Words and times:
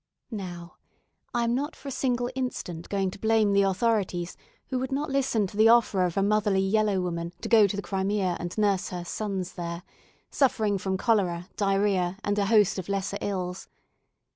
Now, 0.31 0.77
I 1.31 1.43
am 1.43 1.53
not 1.53 1.75
for 1.75 1.87
a 1.89 1.91
single 1.91 2.31
instant 2.33 2.89
going 2.89 3.11
to 3.11 3.19
blame 3.19 3.53
the 3.53 3.61
authorities 3.61 4.35
who 4.69 4.79
would 4.79 4.91
not 4.91 5.11
listen 5.11 5.45
to 5.45 5.55
the 5.55 5.69
offer 5.69 6.03
of 6.07 6.17
a 6.17 6.23
motherly 6.23 6.59
yellow 6.59 6.99
woman 7.01 7.33
to 7.41 7.47
go 7.47 7.67
to 7.67 7.75
the 7.75 7.83
Crimea 7.83 8.35
and 8.39 8.57
nurse 8.57 8.89
her 8.89 9.05
"sons" 9.05 9.53
there, 9.53 9.83
suffering 10.31 10.79
from 10.79 10.97
cholera, 10.97 11.49
diarrhoea, 11.55 12.17
and 12.23 12.39
a 12.39 12.47
host 12.47 12.79
of 12.79 12.89
lesser 12.89 13.19
ills. 13.21 13.67